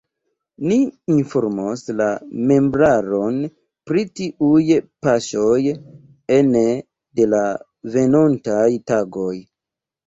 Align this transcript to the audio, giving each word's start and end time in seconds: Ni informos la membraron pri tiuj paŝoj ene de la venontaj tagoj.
Ni 0.69 0.77
informos 1.15 1.83
la 1.99 2.07
membraron 2.53 3.37
pri 3.91 4.05
tiuj 4.21 4.63
paŝoj 5.09 5.61
ene 6.41 6.65
de 7.21 7.31
la 7.37 7.45
venontaj 7.99 8.67
tagoj. 8.93 9.33